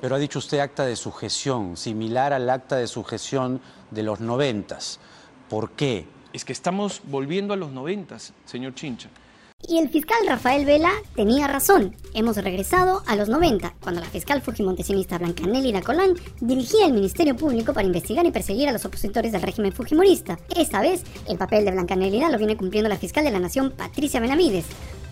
[0.00, 5.00] Pero ha dicho usted acta de sujeción, similar al acta de sujeción de los noventas.
[5.48, 6.06] ¿Por qué?
[6.32, 9.08] Es que estamos volviendo a los noventas, señor Chincha.
[9.68, 11.94] Y el fiscal Rafael Vela tenía razón.
[12.14, 17.36] Hemos regresado a los 90, cuando la fiscal fujimontesista Blanca Nelly Colán dirigía el Ministerio
[17.36, 20.38] Público para investigar y perseguir a los opositores del régimen fujimorista.
[20.56, 23.72] Esta vez, el papel de Blanca Nelly lo viene cumpliendo la fiscal de la Nación,
[23.76, 24.64] Patricia Benavides.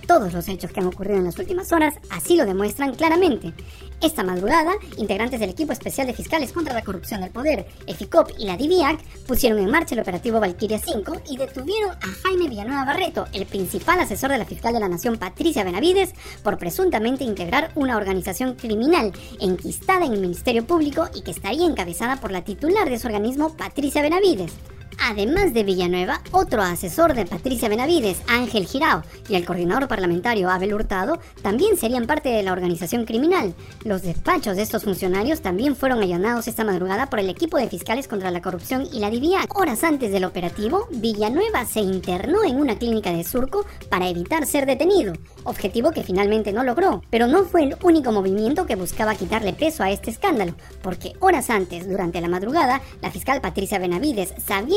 [0.09, 3.53] Todos los hechos que han ocurrido en las últimas horas así lo demuestran claramente.
[4.01, 8.47] Esta madrugada, integrantes del equipo especial de fiscales contra la corrupción del poder, EFICOP y
[8.47, 13.27] la DIVIAC, pusieron en marcha el operativo Valkyria 5 y detuvieron a Jaime Villanueva Barreto,
[13.35, 17.99] el principal asesor de la fiscal de la Nación Patricia Benavides, por presuntamente integrar una
[17.99, 22.95] organización criminal enquistada en el Ministerio Público y que estaría encabezada por la titular de
[22.95, 24.55] ese organismo, Patricia Benavides.
[25.01, 30.75] Además de Villanueva, otro asesor de Patricia Benavides, Ángel Girao, y el coordinador parlamentario Abel
[30.75, 33.55] Hurtado también serían parte de la organización criminal.
[33.85, 38.09] Los despachos de estos funcionarios también fueron allanados esta madrugada por el equipo de fiscales
[38.09, 39.47] contra la corrupción y la DIVIA.
[39.55, 44.67] Horas antes del operativo, Villanueva se internó en una clínica de Surco para evitar ser
[44.67, 45.15] detenido,
[45.45, 47.03] objetivo que finalmente no logró.
[47.11, 51.51] Pero no fue el único movimiento que buscaba quitarle peso a este escándalo, porque horas
[51.51, 54.35] antes, durante la madrugada, la fiscal Patricia Benavides,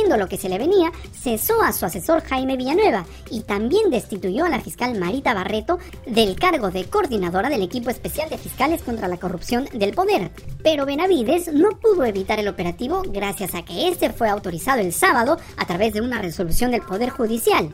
[0.10, 4.50] lo que se le venía, cesó a su asesor Jaime Villanueva y también destituyó a
[4.50, 9.18] la fiscal Marita Barreto del cargo de coordinadora del equipo especial de fiscales contra la
[9.18, 10.32] corrupción del poder.
[10.64, 15.38] Pero Benavides no pudo evitar el operativo gracias a que este fue autorizado el sábado
[15.58, 17.74] a través de una resolución del Poder Judicial.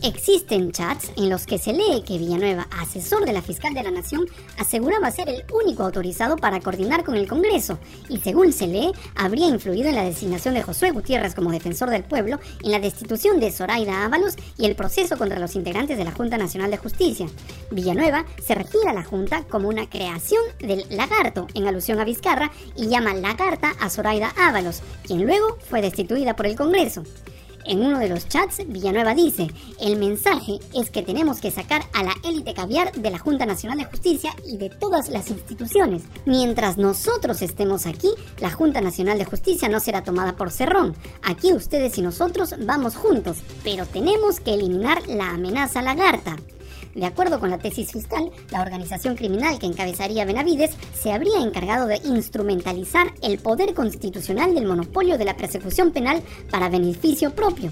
[0.00, 3.90] Existen chats en los que se lee que Villanueva, asesor de la fiscal de la
[3.90, 8.92] Nación, aseguraba ser el único autorizado para coordinar con el Congreso y según se lee,
[9.16, 13.40] habría influido en la designación de Josué Gutiérrez como defensor del pueblo, en la destitución
[13.40, 17.26] de Zoraida Ábalos y el proceso contra los integrantes de la Junta Nacional de Justicia.
[17.72, 22.52] Villanueva se refiere a la Junta como una creación del lagarto, en alusión a Vizcarra,
[22.76, 27.02] y llama lagarta a Zoraida Ábalos, quien luego fue destituida por el Congreso.
[27.68, 29.48] En uno de los chats, Villanueva dice,
[29.78, 33.76] el mensaje es que tenemos que sacar a la élite caviar de la Junta Nacional
[33.76, 36.04] de Justicia y de todas las instituciones.
[36.24, 38.08] Mientras nosotros estemos aquí,
[38.40, 40.96] la Junta Nacional de Justicia no será tomada por cerrón.
[41.22, 46.36] Aquí ustedes y nosotros vamos juntos, pero tenemos que eliminar la amenaza lagarta.
[46.94, 51.86] De acuerdo con la tesis fiscal, la organización criminal que encabezaría Benavides se habría encargado
[51.86, 57.70] de instrumentalizar el poder constitucional del monopolio de la persecución penal para beneficio propio.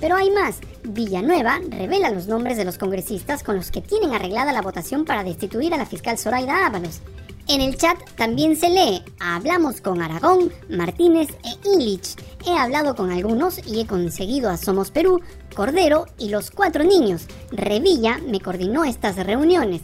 [0.00, 0.58] Pero hay más.
[0.84, 5.24] Villanueva revela los nombres de los congresistas con los que tienen arreglada la votación para
[5.24, 7.00] destituir a la fiscal Zoraida Ábalos.
[7.48, 12.14] En el chat también se lee, hablamos con Aragón, Martínez e Illich.
[12.46, 15.22] He hablado con algunos y he conseguido a Somos Perú,
[15.58, 17.26] Cordero y los cuatro niños.
[17.50, 19.80] Revilla me coordinó estas reuniones.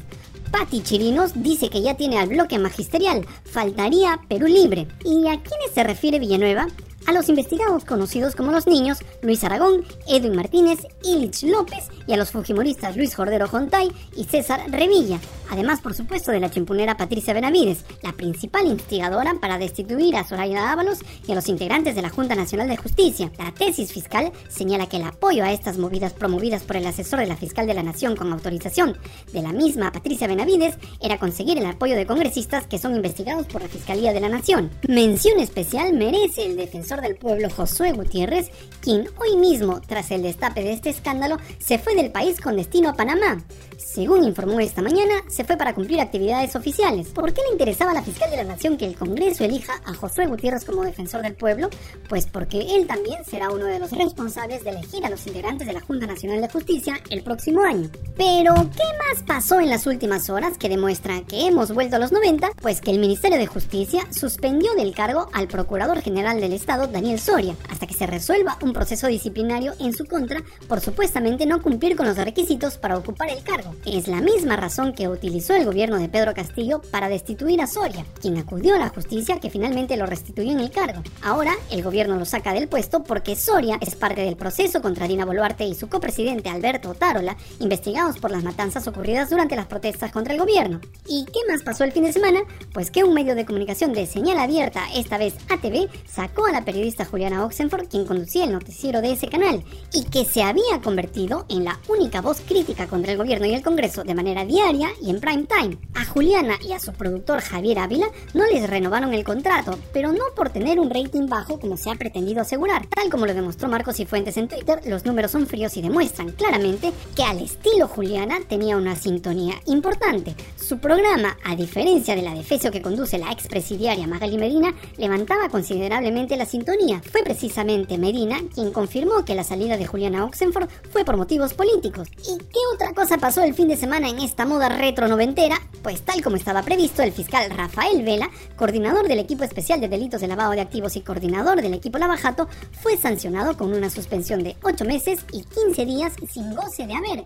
[0.52, 3.26] Patti Chirinos dice que ya tiene al bloque magisterial.
[3.42, 4.86] Faltaría Perú Libre.
[5.04, 6.68] ¿Y a quiénes se refiere Villanueva?
[7.06, 12.16] A los investigados conocidos como los niños Luis Aragón, Edwin Martínez, Illich López y a
[12.16, 15.19] los fujimoristas Luis Jordero Jontay y César Revilla,
[15.50, 20.72] además por supuesto de la chimpunera Patricia Benavides, la principal instigadora para destituir a Soraya
[20.72, 23.31] Ábalos y a los integrantes de la Junta Nacional de Justicia.
[23.38, 27.26] La tesis fiscal señala que el apoyo a estas movidas promovidas por el asesor de
[27.26, 28.97] la fiscal de la Nación con autorización
[29.32, 33.62] de la misma Patricia Benavides era conseguir el apoyo de congresistas que son investigados por
[33.62, 34.70] la Fiscalía de la Nación.
[34.88, 38.50] Mención especial merece el defensor del pueblo Josué Gutiérrez,
[38.81, 42.91] quien hoy mismo, tras el destape de este escándalo, se fue del país con destino
[42.91, 43.43] a Panamá.
[43.78, 47.09] Según informó esta mañana, se fue para cumplir actividades oficiales.
[47.09, 49.94] ¿Por qué le interesaba a la fiscal de la Nación que el Congreso elija a
[49.94, 51.71] Josué Gutiérrez como defensor del pueblo?
[52.09, 55.72] Pues porque él también será uno de los responsables de elegir a los integrantes de
[55.72, 57.88] la Junta Nacional de Justicia el próximo año.
[58.16, 62.12] Pero, ¿qué más pasó en las últimas horas que demuestra que hemos vuelto a los
[62.12, 62.50] 90?
[62.61, 67.18] Pues que el Ministerio de Justicia suspendió del cargo al Procurador General del Estado Daniel
[67.18, 71.96] Soria, hasta que se resuelva un proceso disciplinario en su contra por supuestamente no cumplir
[71.96, 73.74] con los requisitos para ocupar el cargo.
[73.86, 78.04] Es la misma razón que utilizó el gobierno de Pedro Castillo para destituir a Soria,
[78.20, 81.02] quien acudió a la justicia que finalmente lo restituyó en el cargo.
[81.22, 85.25] Ahora, el gobierno lo saca del puesto porque Soria es parte del proceso contra Dina
[85.25, 90.34] Boluarte y su copresidente Alberto Tarola, investigados por las matanzas ocurridas durante las protestas contra
[90.34, 90.80] el gobierno.
[91.06, 92.40] ¿Y qué más pasó el fin de semana?
[92.72, 96.64] Pues que un medio de comunicación de señal abierta, esta vez ATV, sacó a la
[96.75, 99.62] periodista Juliana Oxenford, quien conducía el noticiero de ese canal,
[99.93, 103.62] y que se había convertido en la única voz crítica contra el gobierno y el
[103.62, 105.79] Congreso de manera diaria y en prime time.
[105.94, 110.25] A Juliana y a su productor Javier Ávila no les renovaron el contrato, pero no
[110.35, 112.88] por tener un rating bajo como se ha pretendido asegurar.
[112.88, 116.32] Tal como lo demostró Marcos y Fuentes en Twitter, los números son fríos y demuestran
[116.32, 120.35] claramente que al estilo Juliana tenía una sintonía importante.
[120.56, 126.37] Su programa, a diferencia de la defecio que conduce la expresidiaria Magali Medina, levantaba considerablemente
[126.37, 126.63] la sintonía.
[127.11, 132.08] Fue precisamente Medina quien confirmó que la salida de Juliana Oxenford fue por motivos políticos.
[132.19, 135.61] ¿Y qué otra cosa pasó el fin de semana en esta moda retro noventera?
[135.84, 140.22] Pues tal como estaba previsto, el fiscal Rafael Vela, coordinador del equipo especial de delitos
[140.22, 142.48] de lavado de activos y coordinador del equipo Lavajato,
[142.81, 147.25] fue sancionado con una suspensión de 8 meses y 15 días sin goce de haber.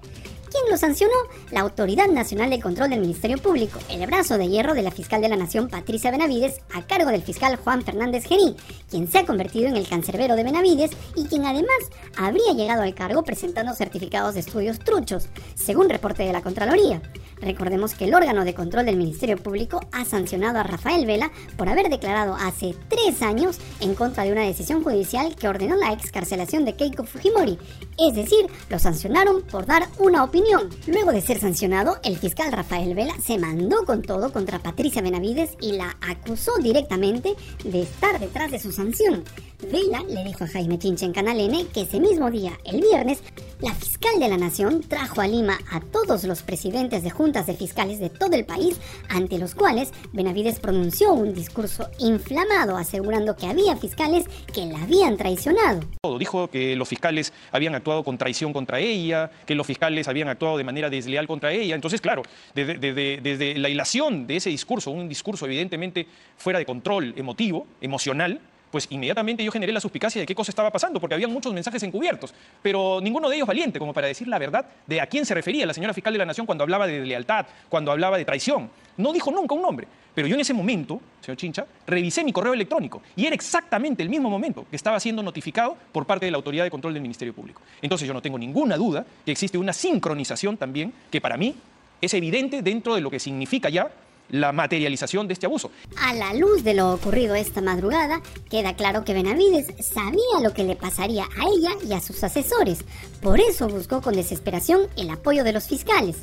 [0.50, 1.14] ¿Quién lo sancionó?
[1.52, 5.20] La Autoridad Nacional de Control del Ministerio Público, el brazo de hierro de la fiscal
[5.20, 8.56] de la Nación Patricia Benavides, a cargo del fiscal Juan Fernández Gerí,
[8.90, 11.78] quien se ha convertido en el cancerbero de Benavides y quien además
[12.16, 17.02] habría llegado al cargo presentando certificados de estudios truchos, según reporte de la Contraloría.
[17.40, 21.68] Recordemos que el órgano de control del Ministerio Público ha sancionado a Rafael Vela por
[21.68, 26.64] haber declarado hace tres años en contra de una decisión judicial que ordenó la excarcelación
[26.64, 27.58] de Keiko Fujimori.
[27.98, 30.68] Es decir, lo sancionaron por dar una opinión.
[30.86, 35.56] Luego de ser sancionado, el fiscal Rafael Vela se mandó con todo contra Patricia Benavides
[35.60, 39.24] y la acusó directamente de estar detrás de su sanción.
[39.72, 43.18] Vela le dijo a Jaime Chinche en Canal N que ese mismo día, el viernes,
[43.60, 47.52] la fiscal de la Nación trajo a Lima a todos los presidentes de juntas de
[47.52, 48.80] fiscales de todo el país,
[49.10, 55.18] ante los cuales Benavides pronunció un discurso inflamado asegurando que había fiscales que la habían
[55.18, 55.80] traicionado.
[56.18, 60.56] Dijo que los fiscales habían actuado con traición contra ella, que los fiscales habían actuado
[60.56, 61.74] de manera desleal contra ella.
[61.74, 62.22] Entonces, claro,
[62.54, 66.06] desde, desde la hilación de ese discurso, un discurso evidentemente
[66.38, 68.40] fuera de control emotivo, emocional,
[68.70, 71.82] pues inmediatamente yo generé la suspicacia de qué cosa estaba pasando, porque había muchos mensajes
[71.82, 75.34] encubiertos, pero ninguno de ellos valiente, como para decir la verdad de a quién se
[75.34, 78.70] refería la señora fiscal de la Nación cuando hablaba de lealtad, cuando hablaba de traición.
[78.96, 82.52] No dijo nunca un nombre, pero yo en ese momento, señor Chincha, revisé mi correo
[82.52, 86.36] electrónico y era exactamente el mismo momento que estaba siendo notificado por parte de la
[86.36, 87.62] Autoridad de Control del Ministerio Público.
[87.80, 91.54] Entonces yo no tengo ninguna duda que existe una sincronización también que para mí
[92.00, 93.90] es evidente dentro de lo que significa ya
[94.30, 95.70] la materialización de este abuso.
[95.96, 98.20] A la luz de lo ocurrido esta madrugada,
[98.50, 102.84] queda claro que Benavides sabía lo que le pasaría a ella y a sus asesores.
[103.20, 106.16] Por eso buscó con desesperación el apoyo de los fiscales.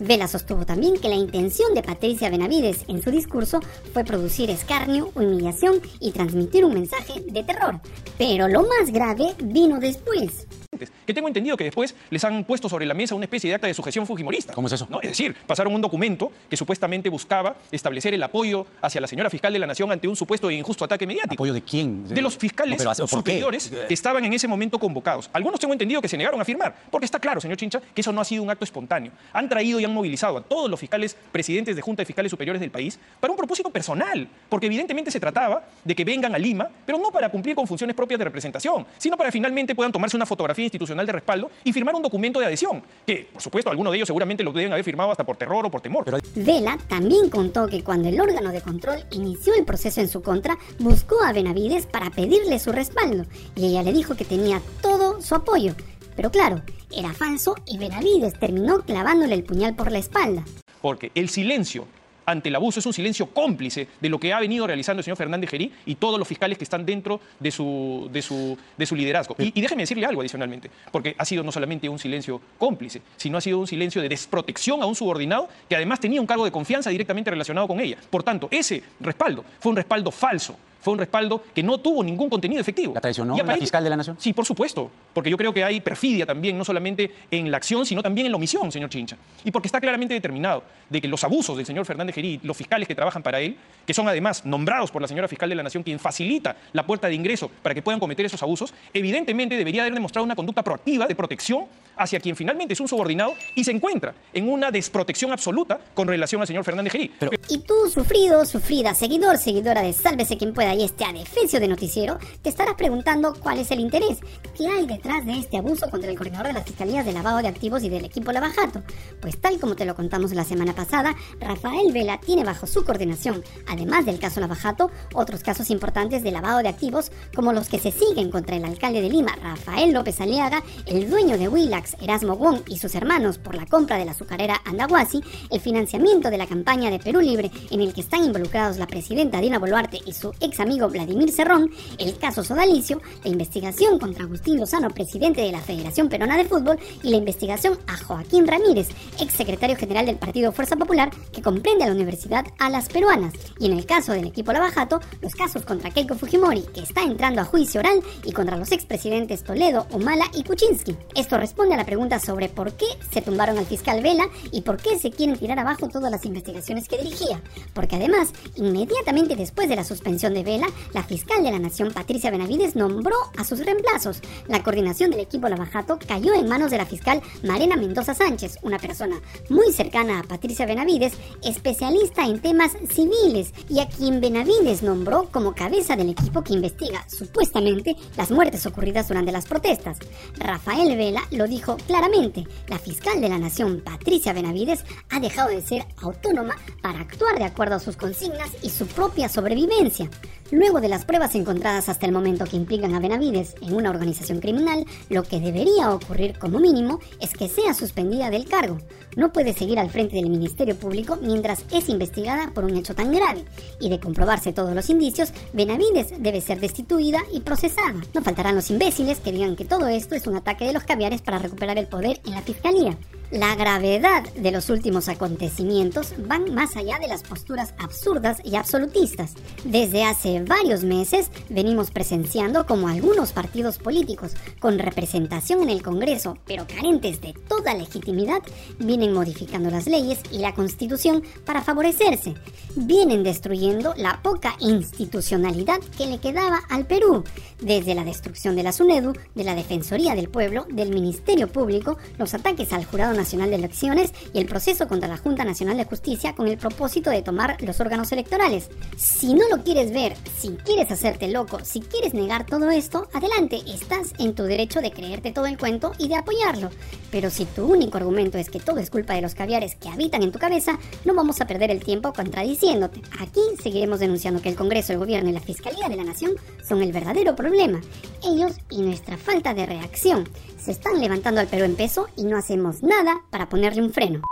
[0.00, 3.60] Vela sostuvo también que la intención de Patricia Benavides en su discurso
[3.92, 7.80] fue producir escarnio, humillación y transmitir un mensaje de terror.
[8.18, 10.46] Pero lo más grave vino después
[10.78, 13.66] que tengo entendido que después les han puesto sobre la mesa una especie de acta
[13.66, 14.52] de sujeción fujimorista.
[14.52, 14.86] ¿Cómo es eso?
[14.90, 15.00] ¿No?
[15.00, 19.52] Es decir, pasaron un documento que supuestamente buscaba establecer el apoyo hacia la señora fiscal
[19.52, 21.34] de la Nación ante un supuesto e injusto ataque mediático.
[21.34, 22.08] ¿Apoyo de quién?
[22.08, 25.30] De los fiscales superiores que estaban en ese momento convocados.
[25.32, 28.12] Algunos tengo entendido que se negaron a firmar, porque está claro, señor Chincha, que eso
[28.12, 29.12] no ha sido un acto espontáneo.
[29.32, 32.60] Han traído y han movilizado a todos los fiscales presidentes de Junta de Fiscales Superiores
[32.60, 36.68] del país para un propósito personal, porque evidentemente se trataba de que vengan a Lima,
[36.84, 40.26] pero no para cumplir con funciones propias de representación, sino para finalmente puedan tomarse una
[40.26, 43.98] fotografía institucional de respaldo y firmar un documento de adhesión, que por supuesto algunos de
[43.98, 46.04] ellos seguramente lo deben haber firmado hasta por terror o por temor.
[46.34, 50.58] Vela también contó que cuando el órgano de control inició el proceso en su contra,
[50.78, 53.24] buscó a Benavides para pedirle su respaldo
[53.54, 55.74] y ella le dijo que tenía todo su apoyo.
[56.16, 60.44] Pero claro, era falso y Benavides terminó clavándole el puñal por la espalda.
[60.80, 61.86] Porque el silencio
[62.26, 65.16] ante el abuso es un silencio cómplice de lo que ha venido realizando el señor
[65.16, 68.96] Fernández Gerí y todos los fiscales que están dentro de su, de su, de su
[68.96, 69.34] liderazgo.
[69.38, 73.38] Y, y, déjeme decirle algo adicionalmente, porque ha sido no solamente un silencio cómplice, sino
[73.38, 76.52] ha sido un silencio de desprotección a un subordinado que además tenía un cargo de
[76.52, 77.96] confianza directamente relacionado con ella.
[78.10, 82.28] Por tanto, ese respaldo fue un respaldo falso fue un respaldo que no tuvo ningún
[82.28, 82.92] contenido efectivo.
[82.92, 84.16] ¿La traicionó la fiscal de la Nación?
[84.20, 87.86] Sí, por supuesto, porque yo creo que hay perfidia también, no solamente en la acción,
[87.86, 89.16] sino también en la omisión, señor Chincha.
[89.44, 92.86] Y porque está claramente determinado de que los abusos del señor Fernández Gerí, los fiscales
[92.86, 93.56] que trabajan para él,
[93.86, 97.08] que son además nombrados por la señora fiscal de la Nación, quien facilita la puerta
[97.08, 101.06] de ingreso para que puedan cometer esos abusos, evidentemente debería haber demostrado una conducta proactiva
[101.06, 101.64] de protección
[101.96, 106.40] hacia quien finalmente es un subordinado y se encuentra en una desprotección absoluta con relación
[106.40, 107.10] al señor Fernández Gerí.
[107.48, 112.18] Y tú, sufrido, sufrida, seguidor, seguidora de Sálvese quien pueda y este adefesio de noticiero,
[112.42, 114.18] te estarás preguntando cuál es el interés,
[114.56, 117.48] qué hay detrás de este abuso contra el coordinador de las fiscalías de lavado de
[117.48, 118.82] activos y del equipo Lavajato.
[119.20, 123.42] Pues tal como te lo contamos la semana pasada, Rafael Vela tiene bajo su coordinación,
[123.68, 127.92] además del caso Lavajato, otros casos importantes de lavado de activos como los que se
[127.92, 132.60] siguen contra el alcalde de Lima, Rafael López Aliaga, el dueño de Huila, Erasmo Wong
[132.68, 136.90] y sus hermanos por la compra de la azucarera Andahuasi, el financiamiento de la campaña
[136.90, 140.60] de Perú Libre en el que están involucrados la presidenta Dina Boluarte y su ex
[140.60, 146.08] amigo Vladimir Cerrón, el caso Sodalicio, la investigación contra Agustín Lozano, presidente de la Federación
[146.08, 148.88] Peruana de Fútbol, y la investigación a Joaquín Ramírez,
[149.20, 153.32] ex secretario general del Partido Fuerza Popular, que comprende a la Universidad a las peruanas.
[153.58, 157.40] Y en el caso del equipo Lavajato, los casos contra Keiko Fujimori, que está entrando
[157.40, 160.96] a juicio oral, y contra los expresidentes Toledo, Humala y Kuczynski.
[161.14, 164.76] Esto responde a la pregunta sobre por qué se tumbaron al fiscal Vela y por
[164.76, 167.42] qué se quieren tirar abajo todas las investigaciones que dirigía.
[167.72, 172.30] Porque además, inmediatamente después de la suspensión de Vela, la fiscal de la Nación, Patricia
[172.30, 174.20] Benavides, nombró a sus reemplazos.
[174.46, 178.78] La coordinación del equipo Lavajato cayó en manos de la fiscal Marena Mendoza Sánchez, una
[178.78, 185.28] persona muy cercana a Patricia Benavides, especialista en temas civiles y a quien Benavides nombró
[185.30, 189.98] como cabeza del equipo que investiga supuestamente las muertes ocurridas durante las protestas.
[190.38, 195.62] Rafael Vela lo dijo claramente, la fiscal de la Nación, Patricia Benavides, ha dejado de
[195.62, 200.10] ser autónoma para actuar de acuerdo a sus consignas y su propia sobrevivencia.
[200.50, 204.40] Luego de las pruebas encontradas hasta el momento que implican a Benavides en una organización
[204.40, 208.78] criminal, lo que debería ocurrir como mínimo es que sea suspendida del cargo.
[209.16, 213.10] No puede seguir al frente del Ministerio Público mientras es investigada por un hecho tan
[213.10, 213.44] grave.
[213.80, 218.02] Y de comprobarse todos los indicios, Benavides debe ser destituida y procesada.
[218.12, 221.22] No faltarán los imbéciles que digan que todo esto es un ataque de los caviares
[221.22, 222.96] para recuperar el poder en la fiscalía.
[223.30, 229.32] La gravedad de los últimos acontecimientos van más allá de las posturas absurdas y absolutistas.
[229.64, 236.38] Desde hace varios meses venimos presenciando como algunos partidos políticos con representación en el Congreso,
[236.46, 238.42] pero carentes de toda legitimidad,
[238.78, 242.34] vienen modificando las leyes y la Constitución para favorecerse.
[242.76, 247.24] Vienen destruyendo la poca institucionalidad que le quedaba al Perú,
[247.60, 252.34] desde la destrucción de la SUNEDU, de la Defensoría del Pueblo, del Ministerio Público, los
[252.34, 256.34] ataques al Jurado Nacional de Elecciones y el proceso contra la Junta Nacional de Justicia
[256.34, 258.68] con el propósito de tomar los órganos electorales.
[258.96, 263.60] Si no lo quieres ver, si quieres hacerte loco, si quieres negar todo esto, adelante,
[263.66, 266.70] estás en tu derecho de creerte todo el cuento y de apoyarlo.
[267.10, 270.22] Pero si tu único argumento es que todo es culpa de los caviares que habitan
[270.22, 273.02] en tu cabeza, no vamos a perder el tiempo contradiciéndote.
[273.20, 276.32] Aquí seguiremos denunciando que el Congreso, el Gobierno y la Fiscalía de la Nación
[276.66, 277.80] son el verdadero problema.
[278.24, 280.28] Ellos y nuestra falta de reacción.
[280.58, 282.82] Se están levantando al Perú en peso y no hacemos
[283.30, 284.22] para ponerle un freno.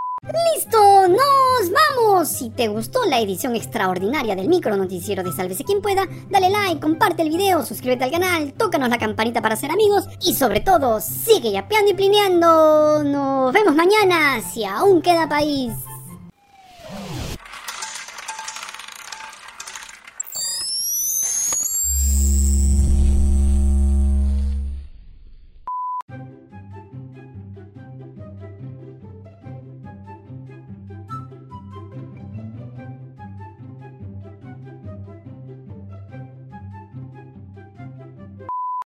[0.54, 0.78] ¡Listo!
[1.08, 2.28] ¡Nos vamos!
[2.28, 6.80] Si te gustó la edición extraordinaria del micro noticiero de Sálvese quien pueda, dale like,
[6.80, 11.00] comparte el video, suscríbete al canal, tócanos la campanita para ser amigos y sobre todo,
[11.00, 13.02] sigue yapeando y plineando.
[13.02, 15.72] Nos vemos mañana si aún queda país.